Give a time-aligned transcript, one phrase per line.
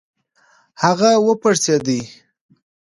[0.83, 2.01] هغه و پړسېډی.